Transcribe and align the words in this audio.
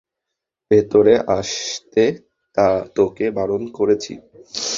ভেতরে 0.71 1.13
আসতে 1.37 2.03
তোকে 2.95 3.25
বারণ 3.37 3.61
করেছি! 3.77 4.13